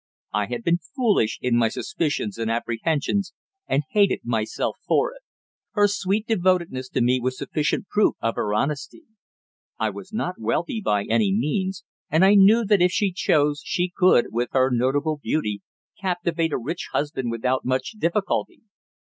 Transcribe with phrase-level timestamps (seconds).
[0.33, 3.35] I had been foolish in my suspicions and apprehensions,
[3.67, 5.21] and hated myself for it.
[5.73, 9.03] Her sweet devotedness to me was sufficient proof of her honesty.
[9.77, 13.93] I was not wealthy by any means, and I knew that if she chose she
[13.95, 15.61] could, with her notable beauty,
[16.01, 18.61] captivate a rich husband without much difficulty.